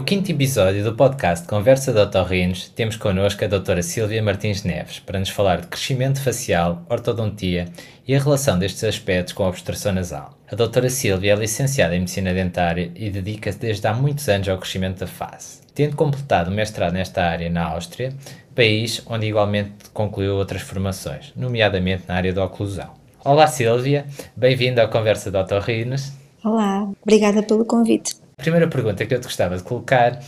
[0.00, 4.98] No quinto episódio do podcast Conversa de Otorrinos, temos connosco a doutora Silvia Martins Neves
[4.98, 7.66] para nos falar de crescimento facial, ortodontia
[8.08, 10.38] e a relação destes aspectos com a obstrução nasal.
[10.50, 14.56] A doutora Silvia é licenciada em Medicina Dentária e dedica-se desde há muitos anos ao
[14.56, 18.14] crescimento da face, tendo completado o mestrado nesta área na Áustria,
[18.54, 22.88] país onde igualmente concluiu outras formações, nomeadamente na área da oclusão.
[23.22, 26.10] Olá Silvia, bem-vinda à Conversa de Otorrinos.
[26.42, 28.19] Olá, obrigada pelo convite.
[28.40, 30.18] A primeira pergunta que eu te gostava de colocar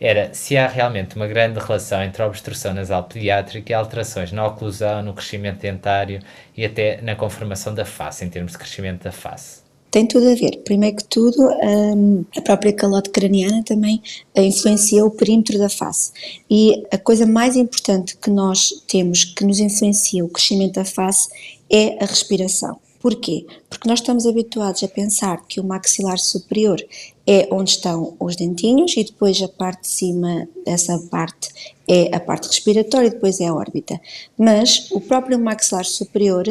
[0.00, 4.44] era se há realmente uma grande relação entre a obstrução nasal pediátrica e alterações na
[4.44, 6.20] oclusão, no crescimento dentário
[6.56, 9.60] e até na conformação da face, em termos de crescimento da face.
[9.88, 10.62] Tem tudo a ver.
[10.64, 14.02] Primeiro que tudo, hum, a própria calote craniana também
[14.34, 16.10] influencia o perímetro da face.
[16.50, 21.28] E a coisa mais importante que nós temos que nos influencia o crescimento da face
[21.70, 22.80] é a respiração.
[23.00, 23.46] Porquê?
[23.70, 26.76] Porque nós estamos habituados a pensar que o maxilar superior
[27.26, 31.48] é onde estão os dentinhos e depois a parte de cima dessa parte
[31.88, 34.00] é a parte respiratória e depois é a órbita.
[34.36, 36.46] Mas o próprio maxilar superior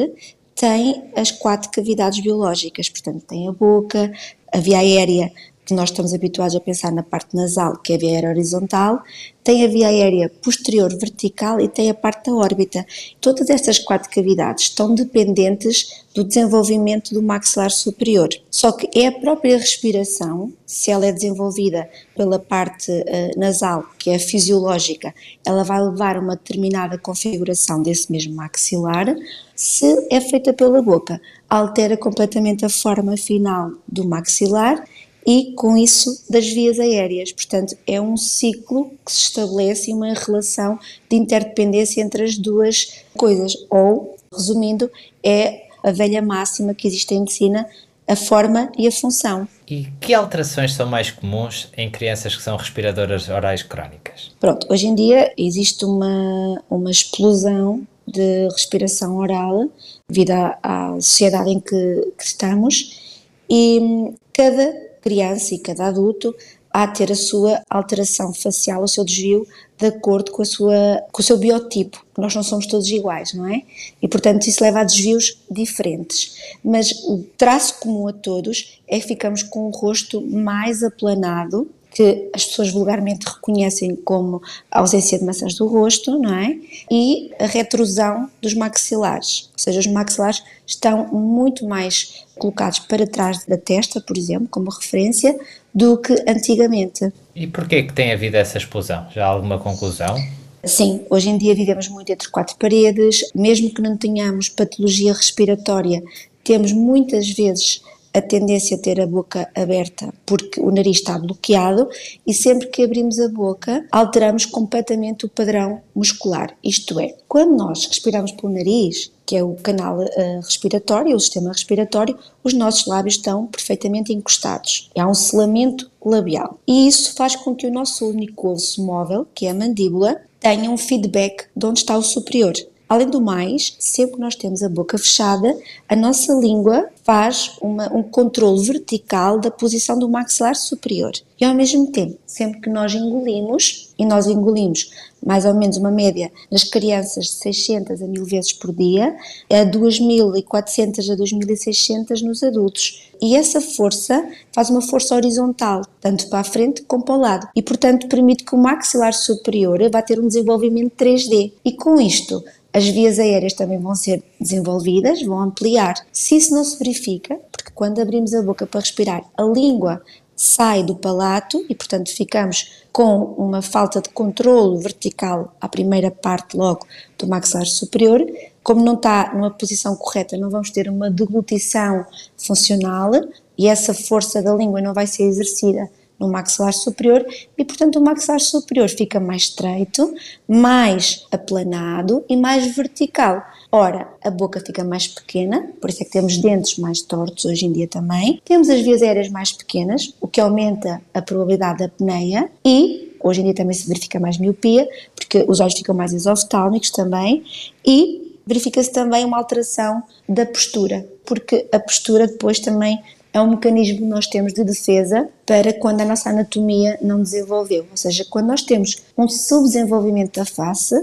[0.56, 4.11] tem as quatro cavidades biológicas, portanto tem a boca,
[4.52, 5.31] a via aérea
[5.70, 9.02] que nós estamos habituados a pensar na parte nasal, que é a via aérea horizontal,
[9.44, 12.86] tem a via aérea posterior vertical e tem a parte da órbita.
[13.22, 18.30] Todas estas quatro cavidades estão dependentes do desenvolvimento do maxilar superior.
[18.50, 24.09] Só que é a própria respiração, se ela é desenvolvida pela parte uh, nasal, que
[24.09, 25.14] é fisiológica,
[25.45, 29.16] ela vai levar uma determinada configuração desse mesmo maxilar.
[29.56, 34.83] Se é feita pela boca, altera completamente a forma final do maxilar
[35.30, 37.31] e com isso das vias aéreas.
[37.31, 43.55] Portanto, é um ciclo que se estabelece uma relação de interdependência entre as duas coisas.
[43.70, 44.89] Ou, resumindo,
[45.23, 47.67] é a velha máxima que existe em medicina,
[48.08, 49.48] a forma e a função.
[49.67, 54.31] E que alterações são mais comuns em crianças que são respiradoras orais crónicas?
[54.39, 59.70] Pronto, hoje em dia existe uma, uma explosão de respiração oral
[60.09, 66.36] devido à, à sociedade em que, que estamos e cada criança e cada adulto
[66.71, 71.20] a ter a sua alteração facial, o seu desvio de acordo com, a sua, com
[71.20, 73.64] o seu biotipo, nós não somos todos iguais, não é?
[73.99, 76.58] E portanto isso leva a desvios diferentes.
[76.64, 82.45] Mas o traço comum a todos é ficamos com o rosto mais aplanado, que as
[82.45, 84.42] pessoas vulgarmente reconhecem como
[84.72, 86.55] a ausência de maçãs do rosto, não é?
[86.89, 93.45] E a retrosão dos maxilares, ou seja, os maxilares estão muito mais colocados para trás
[93.45, 95.38] da testa, por exemplo, como referência,
[95.73, 97.11] do que antigamente.
[97.36, 99.08] E porquê que tem havido essa explosão?
[99.11, 100.16] Já há alguma conclusão?
[100.64, 106.04] Sim, hoje em dia vivemos muito entre quatro paredes, mesmo que não tenhamos patologia respiratória,
[106.44, 107.82] temos muitas vezes
[108.19, 111.89] a tendência a ter a boca aberta porque o nariz está bloqueado
[112.25, 116.55] e sempre que abrimos a boca alteramos completamente o padrão muscular.
[116.63, 121.52] Isto é, quando nós respiramos pelo nariz, que é o canal uh, respiratório, o sistema
[121.52, 124.89] respiratório, os nossos lábios estão perfeitamente encostados.
[124.97, 126.59] Há um selamento labial.
[126.67, 130.71] E isso faz com que o nosso único osso móvel, que é a mandíbula, tenha
[130.71, 132.53] um feedback de onde está o superior.
[132.89, 135.56] Além do mais, sempre que nós temos a boca fechada,
[135.88, 141.12] a nossa língua faz uma, um controle vertical da posição do maxilar superior.
[141.39, 144.89] E ao mesmo tempo, sempre que nós engolimos, e nós engolimos
[145.25, 149.16] mais ou menos uma média nas crianças de 600 a 1000 vezes por dia,
[149.50, 153.10] a 2400 a 2600 nos adultos.
[153.22, 157.48] E essa força faz uma força horizontal, tanto para a frente como para o lado,
[157.54, 161.51] e portanto permite que o maxilar superior vá ter um desenvolvimento 3D.
[161.66, 165.95] E com isto, as vias aéreas também vão ser desenvolvidas, vão ampliar.
[166.12, 170.01] Se isso não se verifica, porque quando abrimos a boca para respirar, a língua
[170.35, 176.56] sai do palato e, portanto, ficamos com uma falta de controle vertical à primeira parte
[176.56, 176.88] logo
[177.18, 178.25] do maxilar superior.
[178.63, 182.06] Como não está numa posição correta, não vamos ter uma deglutição
[182.38, 183.12] funcional
[183.57, 185.89] e essa força da língua não vai ser exercida
[186.19, 187.25] no maxilar superior
[187.57, 190.13] e, portanto, o maxilar superior fica mais estreito,
[190.48, 193.44] mais aplanado e mais vertical.
[193.71, 197.66] Ora, a boca fica mais pequena, por isso é que temos dentes mais tortos hoje
[197.66, 198.42] em dia também.
[198.44, 203.42] Temos as vias aéreas mais pequenas, o que aumenta a probabilidade da apneia e hoje
[203.42, 207.44] em dia também se verifica mais miopia, porque os olhos ficam mais exoftálmicos também
[207.86, 213.00] e verifica-se também uma alteração da postura, porque a postura depois também
[213.34, 217.86] é um mecanismo que nós temos de defesa para quando a nossa anatomia não desenvolveu.
[217.90, 220.96] Ou seja, quando nós temos um subdesenvolvimento da face,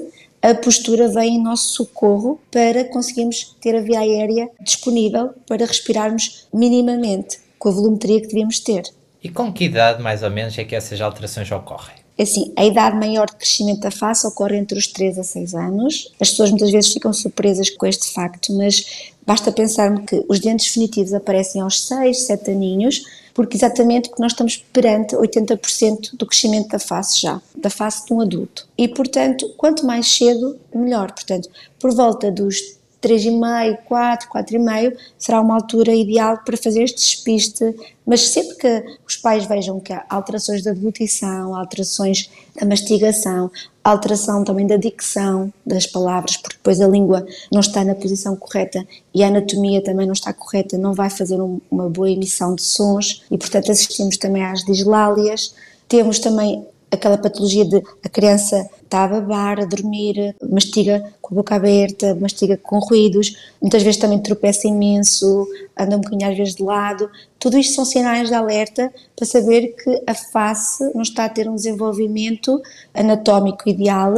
[0.42, 6.46] a postura vem em nosso socorro para conseguirmos ter a via aérea disponível para respirarmos
[6.52, 8.84] minimamente, com a volumetria que devíamos ter.
[9.22, 11.95] E com que idade, mais ou menos, é que essas alterações ocorrem?
[12.18, 15.54] É assim, a idade maior de crescimento da face ocorre entre os 3 a 6
[15.54, 16.12] anos.
[16.18, 20.66] As pessoas muitas vezes ficam surpresas com este facto, mas basta pensar que os dentes
[20.66, 23.02] definitivos aparecem aos 6, 7 aninhos,
[23.34, 28.14] porque exatamente porque nós estamos perante 80% do crescimento da face já, da face de
[28.14, 28.66] um adulto.
[28.78, 31.12] E, portanto, quanto mais cedo, melhor.
[31.12, 37.74] Portanto, por volta dos 3,5, 4, 4,5 será uma altura ideal para fazer este despiste,
[38.06, 43.50] mas sempre que os pais vejam que há alterações da deglutição, alterações da mastigação,
[43.84, 48.86] alteração também da dicção das palavras, porque depois a língua não está na posição correta
[49.14, 52.62] e a anatomia também não está correta, não vai fazer um, uma boa emissão de
[52.62, 55.54] sons e, portanto, assistimos também às dislálias.
[55.88, 61.36] Temos também aquela patologia de a criança está a babar, a dormir, mastiga com a
[61.36, 65.46] boca aberta, mastiga com ruídos, muitas vezes também tropeça imenso,
[65.76, 67.10] anda um bocadinho às vezes de lado.
[67.38, 71.48] Tudo isto são sinais de alerta para saber que a face não está a ter
[71.48, 72.62] um desenvolvimento
[72.94, 74.14] anatómico ideal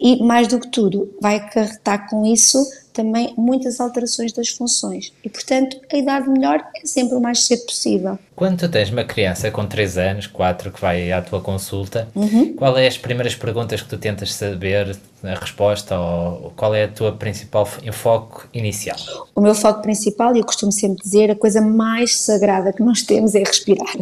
[0.00, 2.58] e, mais do que tudo, vai acarretar com isso
[2.96, 5.12] também muitas alterações das funções.
[5.22, 8.18] E, portanto, a idade melhor é sempre o mais cedo possível.
[8.34, 12.54] Quando tu tens uma criança com 3 anos, 4, que vai à tua consulta, uhum.
[12.54, 16.88] qual é as primeiras perguntas que tu tentas saber a resposta ou qual é a
[16.88, 18.96] tua principal enfoque inicial?
[19.34, 23.02] O meu foco principal, e eu costumo sempre dizer, a coisa mais sagrada que nós
[23.02, 23.94] temos é respirar.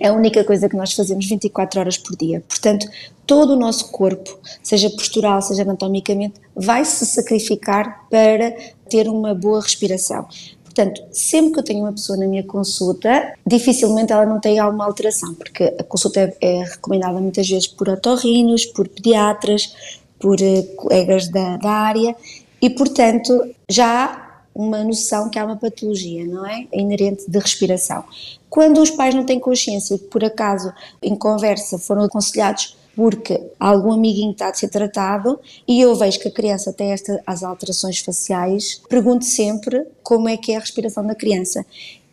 [0.00, 2.42] É a única coisa que nós fazemos 24 horas por dia.
[2.46, 2.86] Portanto,
[3.26, 8.54] todo o nosso corpo, seja postural, seja anatomicamente, vai se sacrificar para
[8.88, 10.26] ter uma boa respiração.
[10.62, 14.86] Portanto, sempre que eu tenho uma pessoa na minha consulta, dificilmente ela não tem alguma
[14.86, 20.62] alteração, porque a consulta é, é recomendada muitas vezes por otorrinos, por pediatras, por uh,
[20.76, 22.16] colegas da, da área
[22.60, 26.66] e, portanto, já há uma noção que há uma patologia, não é?
[26.72, 28.04] Inerente de respiração.
[28.48, 30.72] Quando os pais não têm consciência e por acaso,
[31.02, 36.28] em conversa foram aconselhados porque algum amiguinho está a ser tratado e eu vejo que
[36.28, 41.06] a criança tem estas as alterações faciais, pergunto sempre como é que é a respiração
[41.06, 41.64] da criança.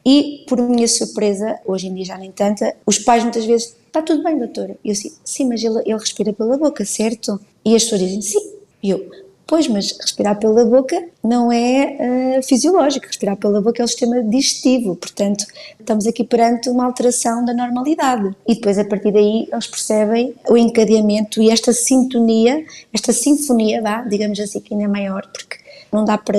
[0.06, 4.02] E, por minha surpresa, hoje em dia já nem tanta, os pais muitas vezes, está
[4.02, 4.78] tudo bem, doutora?
[4.84, 7.40] E eu assim, sim, mas ele, ele respira pela boca, certo?
[7.66, 8.54] E as pessoas dizem, sim.
[8.82, 9.10] E eu,
[9.50, 14.22] Pois, mas respirar pela boca não é uh, fisiológico, respirar pela boca é o sistema
[14.22, 15.44] digestivo, portanto,
[15.80, 18.36] estamos aqui perante uma alteração da normalidade.
[18.48, 22.64] E depois, a partir daí, eles percebem o encadeamento e esta sintonia,
[22.94, 25.58] esta sinfonia, vá, digamos assim, que ainda é maior, porque
[25.92, 26.38] não dá para,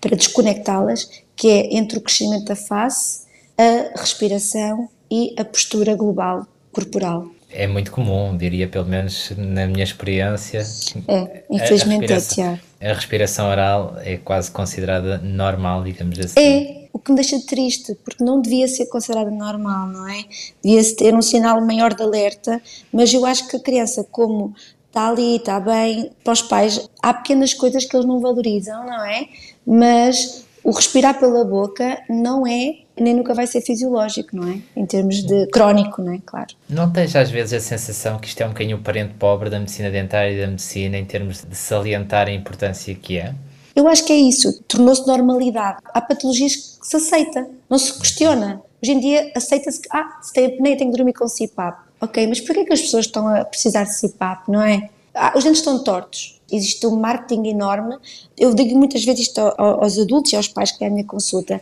[0.00, 3.26] para desconectá-las, que é entre o crescimento da face,
[3.56, 9.84] a respiração e a postura global corporal é muito comum, diria pelo menos na minha
[9.84, 10.62] experiência.
[11.08, 12.60] É, infelizmente é, Tiago.
[12.80, 16.40] A respiração oral é quase considerada normal, digamos assim.
[16.40, 20.24] É, o que me deixa triste, porque não devia ser considerada normal, não é?
[20.62, 22.60] Devia ter um sinal maior de alerta,
[22.92, 24.54] mas eu acho que a criança, como
[24.86, 29.04] está ali, está bem, para os pais, há pequenas coisas que eles não valorizam, não
[29.04, 29.28] é?
[29.64, 34.58] Mas o respirar pela boca não é nem nunca vai ser fisiológico, não é?
[34.76, 36.20] Em termos de crónico, não é?
[36.24, 36.54] Claro.
[36.68, 39.58] Não tens às vezes a sensação que isto é um bocadinho o parente pobre da
[39.58, 43.34] medicina dentária e da medicina em termos de salientar a importância que é?
[43.74, 45.78] Eu acho que é isso, tornou-se normalidade.
[45.86, 48.60] Há patologias que se aceita, não se questiona.
[48.82, 51.78] Hoje em dia aceita-se que, ah, se tem apneia tenho que dormir com CPAP.
[52.00, 54.88] Ok, mas porquê que as pessoas estão a precisar de CPAP, não é?
[55.14, 57.96] Ah, os dentes estão tortos, existe um marketing enorme.
[58.38, 61.60] Eu digo muitas vezes isto aos adultos e aos pais que têm a minha consulta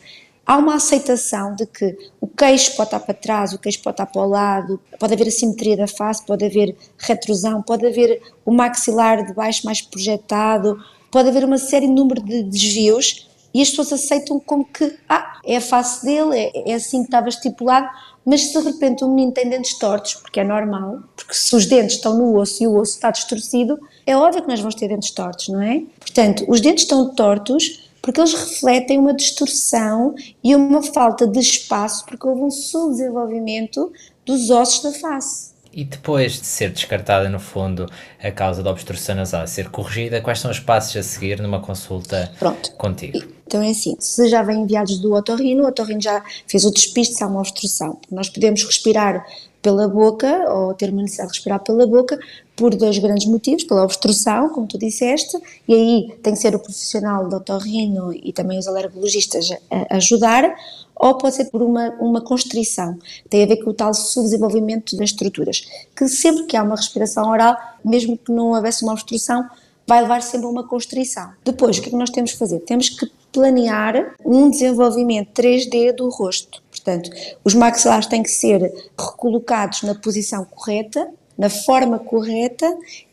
[0.48, 4.06] há uma aceitação de que o queixo pode estar para trás, o queixo pode estar
[4.06, 9.26] para o lado, pode haver assimetria da face, pode haver retrosão, pode haver o maxilar
[9.26, 13.92] de baixo mais projetado, pode haver uma série de número de desvios e as pessoas
[13.92, 17.86] aceitam como que, ah, é a face dele, é, é assim que estava estipulado,
[18.24, 21.66] mas se de repente o menino tem dentes tortos, porque é normal, porque se os
[21.66, 24.88] dentes estão no osso e o osso está distorcido, é óbvio que nós vamos ter
[24.88, 25.82] dentes tortos, não é?
[26.00, 32.04] Portanto, os dentes estão tortos porque eles refletem uma distorção e uma falta de espaço,
[32.06, 33.92] porque houve um subdesenvolvimento
[34.24, 35.58] dos ossos da face.
[35.72, 37.86] E depois de ser descartada, no fundo,
[38.22, 42.32] a causa da obstrução nasal ser corrigida, quais são os passos a seguir numa consulta
[42.38, 42.72] Pronto.
[42.72, 43.22] contigo?
[43.46, 47.14] Então é assim, se já vem enviados do otorrino, o otorrino já fez o despiste
[47.14, 47.98] se há uma obstrução.
[48.10, 49.24] Nós podemos respirar
[49.62, 52.18] pela boca ou ter uma necessidade de respirar pela boca
[52.56, 55.36] por dois grandes motivos, pela obstrução, como tu disseste,
[55.66, 60.56] e aí tem que ser o profissional do otorrino e também os alergologistas a ajudar,
[60.96, 62.98] ou pode ser por uma, uma constrição,
[63.30, 67.30] tem a ver com o tal subdesenvolvimento das estruturas, que sempre que há uma respiração
[67.30, 69.48] oral, mesmo que não houvesse uma obstrução,
[69.86, 71.30] vai levar sempre a uma constrição.
[71.44, 72.58] Depois, o que é que nós temos que fazer?
[72.60, 77.10] Temos que planear um desenvolvimento 3D do rosto Portanto,
[77.44, 82.66] os maxilares têm que ser recolocados na posição correta, na forma correta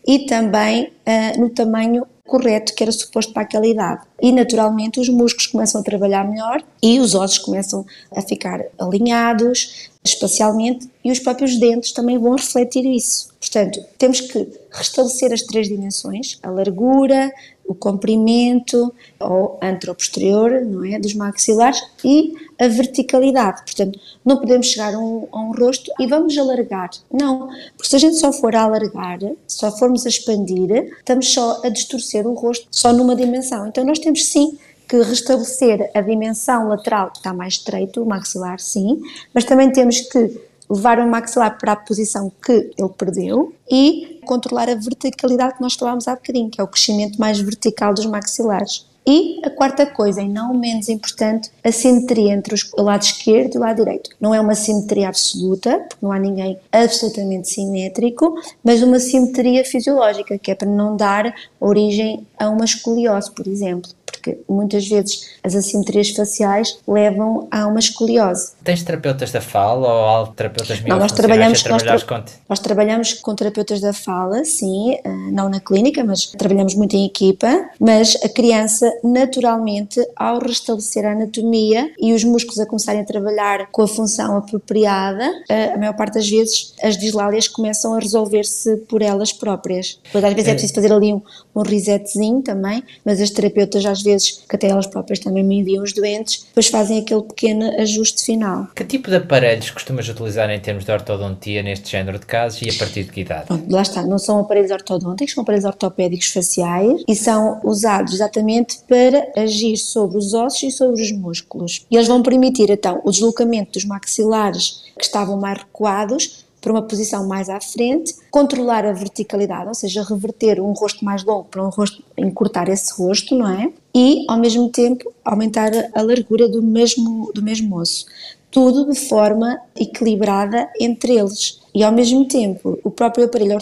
[0.08, 4.01] e também uh, no tamanho correto que era suposto para aquela idade.
[4.22, 9.89] E naturalmente os músculos começam a trabalhar melhor e os ossos começam a ficar alinhados
[10.03, 13.29] espacialmente e os próprios dentes também vão refletir isso.
[13.39, 17.32] Portanto, temos que restabelecer as três dimensões: a largura,
[17.67, 23.63] o comprimento ou anteroposterior, não é, dos maxilares e a verticalidade.
[23.63, 26.89] Portanto, não podemos chegar a um, a um, rosto e vamos alargar.
[27.12, 31.62] Não, porque se a gente só for a alargar, só formos a expandir, estamos só
[31.63, 33.67] a distorcer o rosto só numa dimensão.
[33.67, 34.57] Então, nós temos sim
[34.88, 39.01] que restabelecer a dimensão lateral, que está mais estreito, o maxilar, sim,
[39.33, 44.69] mas também temos que levar o maxilar para a posição que ele perdeu e controlar
[44.69, 48.85] a verticalidade que nós falámos há bocadinho, que é o crescimento mais vertical dos maxilares.
[49.07, 53.57] E a quarta coisa, e não menos importante, a simetria entre o lado esquerdo e
[53.57, 54.09] o lado direito.
[54.19, 60.39] Não é uma simetria absoluta, porque não há ninguém absolutamente simétrico, mas uma simetria fisiológica,
[60.39, 63.91] que é para não dar origem a uma escoliose, por exemplo
[64.25, 68.53] porque muitas vezes as assimetrias faciais levam a uma escoliose.
[68.63, 72.24] Tens terapeutas da fala ou terapeutas Não, nós trabalhamos, nós, tra com...
[72.50, 77.05] nós trabalhamos com terapeutas da fala, sim, eh, não na clínica, mas trabalhamos muito em
[77.05, 83.05] equipa, mas a criança naturalmente ao restabelecer a anatomia e os músculos a começarem a
[83.05, 88.00] trabalhar com a função apropriada, eh, a maior parte das vezes as dislálias começam a
[88.00, 90.00] resolver-se por elas próprias.
[90.03, 91.22] Depois, às vezes é, é preciso fazer ali um,
[91.55, 95.60] um resetzinho também, mas as terapeutas às vezes vezes, que até elas próprias também me
[95.60, 98.67] enviam os doentes, depois fazem aquele pequeno ajuste final.
[98.75, 102.69] Que tipo de aparelhos costumas utilizar em termos de ortodontia neste género de casos e
[102.69, 103.45] a partir de que idade?
[103.48, 108.79] Pronto, lá está, não são aparelhos ortodônticos, são aparelhos ortopédicos faciais e são usados exatamente
[108.88, 111.86] para agir sobre os ossos e sobre os músculos.
[111.89, 116.81] E eles vão permitir então o deslocamento dos maxilares que estavam mais recuados para uma
[116.81, 121.63] posição mais à frente, controlar a verticalidade, ou seja, reverter um rosto mais longo para
[121.63, 123.72] um rosto, encurtar esse rosto, não é?
[123.93, 128.07] E, ao mesmo tempo, aumentar a largura do mesmo, do mesmo osso.
[128.50, 131.62] Tudo de forma equilibrada entre eles.
[131.72, 133.60] E, ao mesmo tempo, o próprio aparelho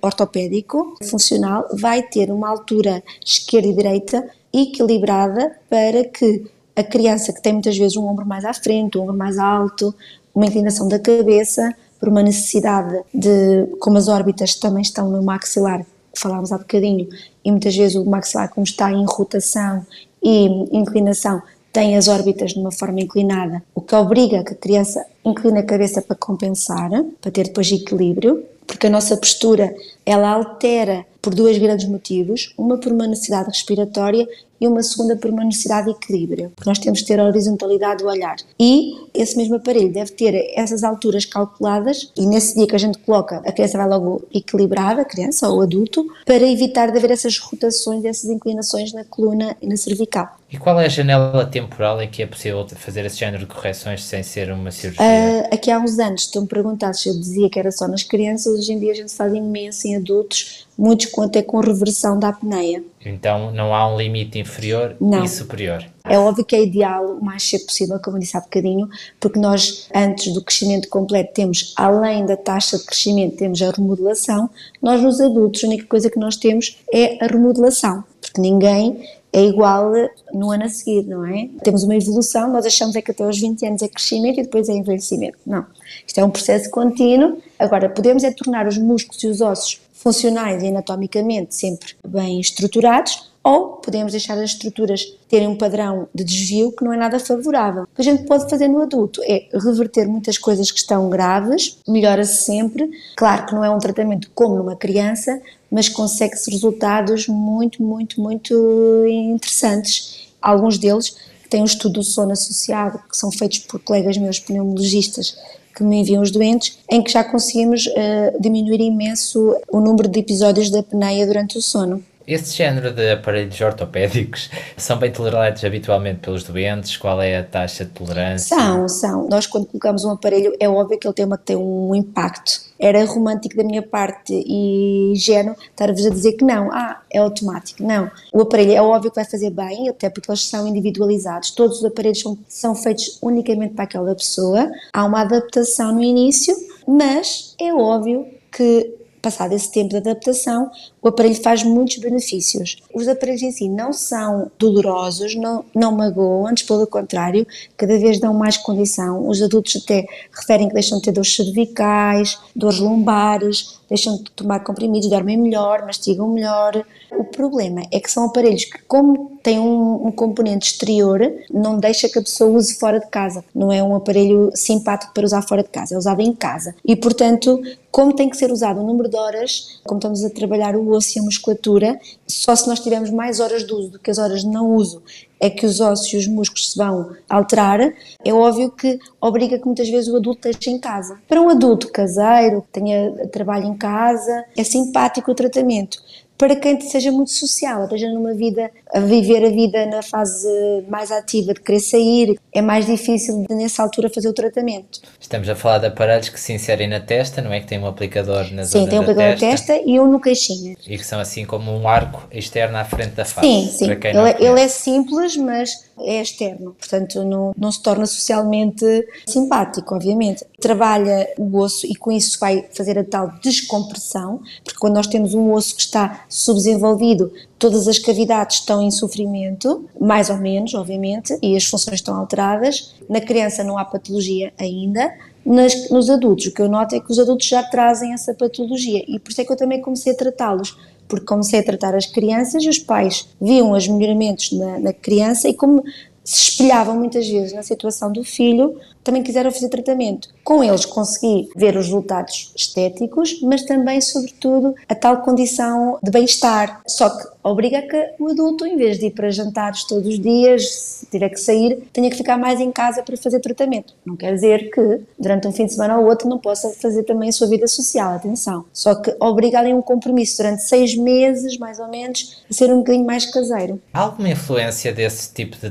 [0.00, 6.44] ortopédico funcional vai ter uma altura esquerda e direita equilibrada para que
[6.76, 9.92] a criança que tem muitas vezes um ombro mais à frente, um ombro mais alto,
[10.32, 15.84] uma inclinação da cabeça, por uma necessidade de, como as órbitas também estão no maxilar,
[16.16, 17.08] falámos há bocadinho,
[17.44, 19.84] e muitas vezes o maxilar, como está em rotação
[20.22, 20.46] e
[20.76, 25.58] inclinação, tem as órbitas de uma forma inclinada, o que obriga que a criança incline
[25.58, 26.88] a cabeça para compensar,
[27.20, 32.76] para ter depois equilíbrio, porque a nossa postura ela altera por dois grandes motivos, uma
[32.76, 34.28] por uma necessidade respiratória
[34.60, 38.02] e uma segunda por uma necessidade de equilíbrio, porque nós temos que ter a horizontalidade
[38.02, 38.36] do olhar.
[38.60, 42.98] E esse mesmo aparelho deve ter essas alturas calculadas e nesse dia que a gente
[42.98, 47.10] coloca, a criança vai logo equilibrada, a criança ou o adulto, para evitar de haver
[47.10, 50.38] essas rotações, essas inclinações na coluna e na cervical.
[50.54, 54.04] E qual é a janela temporal em que é possível fazer esse género de correções
[54.04, 55.02] sem ser uma cirurgia?
[55.04, 58.60] Uh, aqui há uns anos, estão-me perguntar se eu dizia que era só nas crianças,
[58.60, 62.84] hoje em dia a gente faz imenso em adultos, muitos até com reversão da apneia.
[63.04, 65.24] Então não há um limite inferior não.
[65.24, 65.84] e superior.
[66.04, 69.40] É óbvio que é ideal o mais cedo possível, como eu disse há bocadinho, porque
[69.40, 74.48] nós, antes do crescimento completo, temos, além da taxa de crescimento, temos a remodelação.
[74.80, 79.02] Nós, nos adultos, a única coisa que nós temos é a remodelação, porque ninguém
[79.34, 79.92] é igual
[80.32, 81.48] no ano a seguir, não é?
[81.64, 84.68] Temos uma evolução, nós achamos é que até aos 20 anos é crescimento e depois
[84.68, 85.36] é envelhecimento.
[85.44, 85.66] Não.
[86.06, 87.38] Isto é um processo contínuo.
[87.58, 93.32] Agora, podemos é tornar os músculos e os ossos funcionais e anatomicamente sempre bem estruturados,
[93.42, 97.82] ou podemos deixar as estruturas terem um padrão de desvio que não é nada favorável.
[97.82, 101.78] O que a gente pode fazer no adulto é reverter muitas coisas que estão graves,
[101.86, 102.88] melhora-se sempre.
[103.16, 105.42] Claro que não é um tratamento como numa criança,
[105.74, 110.28] mas consegue-se resultados muito, muito, muito interessantes.
[110.40, 111.16] Alguns deles
[111.50, 115.36] têm um estudo do sono associado, que são feitos por colegas meus pneumologistas
[115.74, 120.20] que me enviam os doentes, em que já conseguimos uh, diminuir imenso o número de
[120.20, 122.00] episódios da apneia durante o sono.
[122.26, 126.96] Esse género de aparelhos ortopédicos são bem tolerados habitualmente pelos doentes?
[126.96, 128.56] Qual é a taxa de tolerância?
[128.56, 129.28] São, são.
[129.28, 132.62] Nós, quando colocamos um aparelho, é óbvio que ele tem, uma, tem um impacto.
[132.78, 137.82] Era romântico da minha parte e ingênuo estar-vos a dizer que não, ah, é automático.
[137.82, 138.10] Não.
[138.32, 141.50] O aparelho é óbvio que vai fazer bem, até porque eles são individualizados.
[141.50, 144.70] Todos os aparelhos são, são feitos unicamente para aquela pessoa.
[144.92, 146.54] Há uma adaptação no início,
[146.86, 150.70] mas é óbvio que passado esse tempo de adaptação,
[151.04, 152.78] o aparelho faz muitos benefícios.
[152.94, 157.46] Os aparelhos em si não são dolorosos, não, não magoam, antes pelo contrário,
[157.76, 159.28] cada vez dão mais condição.
[159.28, 164.60] Os adultos até referem que deixam de ter dores cervicais, dores lombares, deixam de tomar
[164.60, 166.84] comprimidos, dormem melhor, mastigam melhor.
[167.12, 171.20] O problema é que são aparelhos que, como têm um, um, componente exterior,
[171.52, 173.44] não deixa que a pessoa use fora de casa.
[173.54, 176.74] Não é um aparelho simpático para usar fora de casa, é usado em casa.
[176.84, 180.74] E, portanto, como tem que ser usado um número de horas, como estamos a trabalhar
[180.74, 184.10] o osso e a musculatura, só se nós tivermos mais horas de uso do que
[184.10, 185.02] as horas de não uso
[185.44, 187.78] é que os ossos e os músculos se vão alterar,
[188.24, 191.18] é óbvio que obriga que muitas vezes o adulto esteja em casa.
[191.28, 195.98] Para um adulto caseiro, que tenha trabalho em casa, é simpático o tratamento
[196.36, 200.48] para quem seja muito social, esteja numa vida, a viver a vida na fase
[200.88, 205.00] mais ativa de querer sair, é mais difícil de, nessa altura fazer o tratamento.
[205.20, 207.60] Estamos a falar de aparelhos que se inserem na testa, não é?
[207.60, 210.20] Que tem um aplicador na sim, zona tem um aplicador na testa e um no
[210.20, 210.76] queixinho.
[210.86, 213.46] E que são assim como um arco externo à frente da face.
[213.46, 213.90] Sim, sim.
[213.90, 218.84] Ele, é, ele, é simples, mas é externo, portanto não, não se torna socialmente
[219.26, 220.44] simpático, obviamente.
[220.60, 225.34] Trabalha o osso e com isso vai fazer a tal descompressão, porque quando nós temos
[225.34, 231.36] um osso que está subdesenvolvido, todas as cavidades estão em sofrimento, mais ou menos, obviamente,
[231.42, 232.94] e as funções estão alteradas.
[233.08, 235.12] Na criança não há patologia ainda,
[235.44, 239.04] nas, nos adultos, o que eu noto é que os adultos já trazem essa patologia
[239.06, 240.74] e por isso é que eu também comecei a tratá-los
[241.06, 245.48] porque comecei a tratar as crianças e os pais viam os melhoramentos na, na criança
[245.48, 245.84] e como
[246.24, 250.30] se espelhavam muitas vezes na situação do filho, também quiseram fazer tratamento.
[250.42, 256.80] Com eles consegui ver os resultados estéticos, mas também, sobretudo, a tal condição de bem-estar.
[256.86, 260.70] Só que obriga que o adulto, em vez de ir para jantares todos os dias,
[260.70, 263.92] se tiver que sair, tenha que ficar mais em casa para fazer tratamento.
[264.04, 267.28] Não quer dizer que durante um fim de semana ou outro não possa fazer também
[267.28, 268.64] a sua vida social, atenção.
[268.72, 272.78] Só que obriga ali um compromisso durante seis meses, mais ou menos, a ser um
[272.78, 273.80] bocadinho mais caseiro.
[273.92, 275.70] Há alguma influência desse tipo de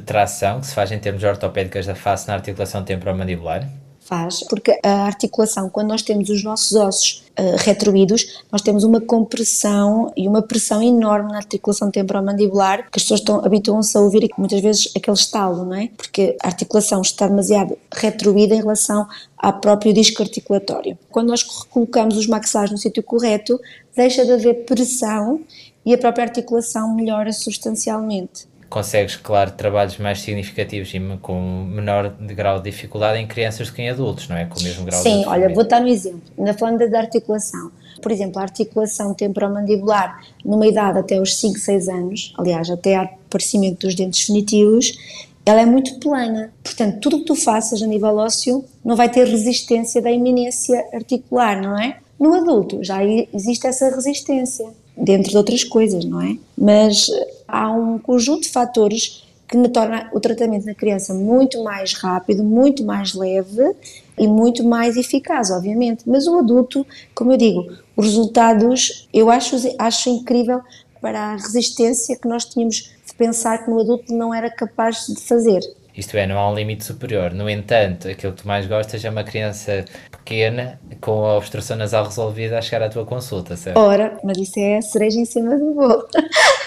[0.59, 3.67] que se faz em termos ortopédicas da face na articulação temporomandibular?
[3.99, 8.99] Faz, porque a articulação, quando nós temos os nossos ossos uh, retroídos, nós temos uma
[8.99, 14.59] compressão e uma pressão enorme na articulação temporomandibular, que as pessoas habituam-se a ouvir muitas
[14.59, 15.87] vezes aquele estalo, não é?
[15.95, 20.97] Porque a articulação está demasiado retroída em relação ao próprio disco articulatório.
[21.09, 23.57] Quando nós colocamos os maxilares no sítio correto,
[23.95, 25.39] deixa de haver pressão
[25.85, 32.57] e a própria articulação melhora substancialmente consegues, claro, trabalhos mais significativos e com menor grau
[32.57, 34.45] de dificuldade em crianças do que em adultos, não é?
[34.45, 36.23] Com o mesmo grau Sim, de olha, vou dar um exemplo.
[36.35, 37.71] Na falando da articulação.
[38.01, 43.03] Por exemplo, a articulação temporomandibular numa idade até os 5, 6 anos, aliás, até ao
[43.03, 44.97] aparecimento dos dentes definitivos,
[45.45, 46.51] ela é muito plana.
[46.63, 50.83] Portanto, tudo o que tu faças a nível ósseo não vai ter resistência da iminência
[50.91, 51.97] articular, não é?
[52.19, 54.65] No adulto já existe essa resistência,
[54.97, 56.37] dentro de outras coisas, não é?
[56.57, 57.07] Mas
[57.53, 62.43] há um conjunto de fatores que me torna o tratamento na criança muito mais rápido,
[62.43, 63.75] muito mais leve
[64.17, 66.03] e muito mais eficaz, obviamente.
[66.09, 70.61] Mas o adulto, como eu digo, os resultados eu acho, acho incrível
[70.99, 75.21] para a resistência que nós tínhamos de pensar que no adulto não era capaz de
[75.21, 75.61] fazer.
[75.95, 77.33] Isto é, não há um limite superior.
[77.33, 82.05] No entanto, aquilo que tu mais gostas é uma criança pequena com a obstrução nasal
[82.05, 83.77] resolvida a chegar à tua consulta, certo?
[83.77, 86.07] Ora, mas isso é a cereja em cima do bolo.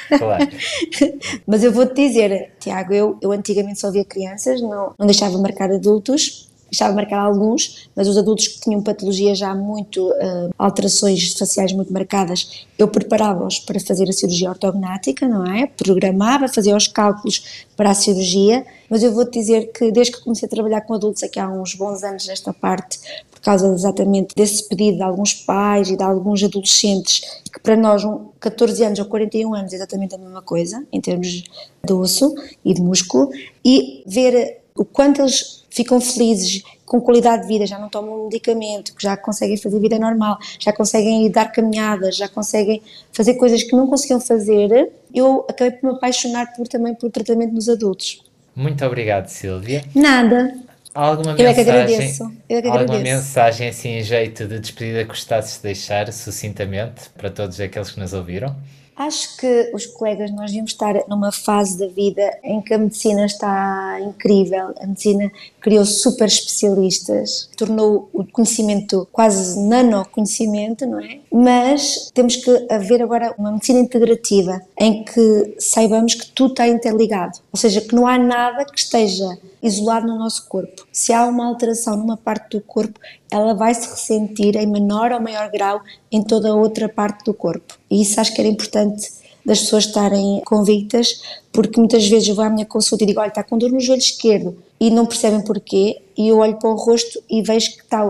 [0.07, 0.49] Claro.
[1.45, 5.69] mas eu vou-te dizer, Tiago, eu, eu antigamente só via crianças, não, não deixava marcar
[5.69, 11.73] adultos, deixava marcar alguns, mas os adultos que tinham patologia já muito, uh, alterações faciais
[11.73, 15.67] muito marcadas, eu preparava-os para fazer a cirurgia ortognática, não é?
[15.67, 20.47] Programava, fazia os cálculos para a cirurgia, mas eu vou-te dizer que desde que comecei
[20.47, 22.99] a trabalhar com adultos aqui há uns bons anos nesta parte,
[23.31, 27.21] por causa exatamente desse pedido de alguns pais e de alguns adolescentes,
[27.53, 31.01] que para nós, um 14 anos ou 41 anos é exatamente a mesma coisa, em
[31.01, 31.45] termos
[31.85, 33.31] de osso e de músculo,
[33.65, 38.95] e ver o quanto eles ficam felizes, com qualidade de vida, já não tomam medicamento,
[38.95, 42.81] que já conseguem fazer vida normal, já conseguem ir dar caminhadas, já conseguem
[43.13, 47.53] fazer coisas que não conseguiam fazer, eu acabei por me apaixonar por, também por tratamento
[47.53, 48.23] nos adultos.
[48.55, 49.85] Muito obrigado, Silvia.
[49.95, 50.57] Nada.
[50.95, 52.23] Alguma eu mensagem, é que agradeço.
[52.49, 52.93] Eu é que agradeço.
[52.93, 57.91] Alguma mensagem assim em jeito de despedida que gostasses de deixar sucintamente para todos aqueles
[57.91, 58.57] que nos ouviram?
[58.97, 63.27] Acho que os colegas, nós devíamos estar numa fase da vida em que a medicina
[63.27, 64.73] está incrível.
[64.81, 65.31] A medicina
[65.61, 71.19] criou super especialistas, tornou o conhecimento quase nano-conhecimento, não é?
[71.31, 77.39] Mas temos que haver agora uma medicina integrativa em que saibamos que tudo está interligado.
[77.53, 80.87] Ou seja, que não há nada que esteja isolado no nosso corpo.
[80.93, 82.99] Se há uma alteração numa parte do corpo,
[83.31, 87.35] ela vai se ressentir em menor ou maior grau em toda a outra parte do
[87.35, 87.79] corpo.
[87.91, 89.11] E isso acho que era importante
[89.45, 93.29] das pessoas estarem convictas, porque muitas vezes eu vou à minha consulta e digo, olha,
[93.29, 96.75] está com dor no joelho esquerdo, e não percebem porquê, e eu olho para o
[96.75, 98.05] rosto e vejo que está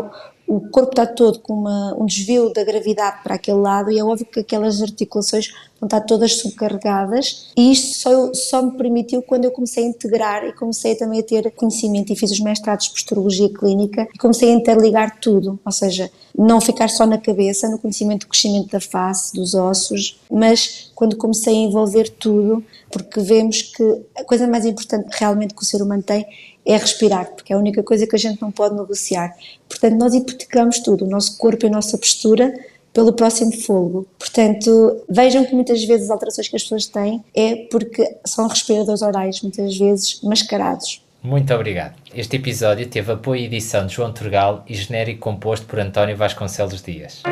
[0.47, 4.05] o corpo está todo com uma, um desvio da gravidade para aquele lado e é
[4.05, 5.49] óbvio que aquelas articulações
[5.81, 10.45] vão estar todas subcarregadas e isto só, só me permitiu quando eu comecei a integrar
[10.45, 14.51] e comecei também a ter conhecimento e fiz os mestrados de posturologia clínica e comecei
[14.51, 18.81] a interligar tudo, ou seja, não ficar só na cabeça, no conhecimento do crescimento da
[18.81, 24.65] face, dos ossos, mas quando comecei a envolver tudo, porque vemos que a coisa mais
[24.65, 26.27] importante realmente que o ser humano tem
[26.67, 29.35] é respirar, porque é a única coisa que a gente não pode negociar.
[29.69, 32.53] Portanto, nós hipotecamos tudo, o nosso corpo e a nossa postura,
[32.93, 34.07] pelo próximo fogo.
[34.19, 39.03] Portanto, vejam que muitas vezes as alterações que as pessoas têm é porque são respiradores
[39.03, 41.03] orais, muitas vezes mascarados.
[41.23, 41.95] Muito obrigado.
[42.15, 46.83] Este episódio teve apoio e edição de João Turgal e genérico composto por António Vasconcelos
[46.83, 47.23] Dias.